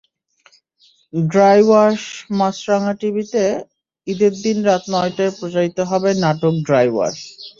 [1.13, 3.43] Dry ওয়াশমাছরাঙা টিভিতে
[4.07, 7.17] ঈদের দিন রাত নয়টায় প্রচারিত হবে নাটক ড্রাই ওয়াশ।